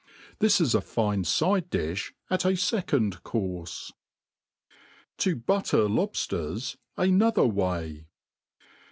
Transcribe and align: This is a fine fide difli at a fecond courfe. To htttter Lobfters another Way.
This 0.39 0.59
is 0.59 0.73
a 0.73 0.81
fine 0.81 1.23
fide 1.25 1.69
difli 1.69 2.11
at 2.31 2.43
a 2.43 2.53
fecond 2.55 3.21
courfe. 3.21 3.91
To 5.19 5.35
htttter 5.35 5.87
Lobfters 5.87 6.75
another 6.97 7.45
Way. 7.45 8.07